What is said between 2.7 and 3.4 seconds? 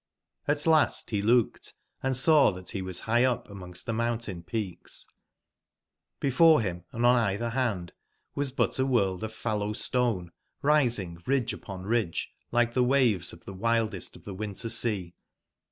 be was bigb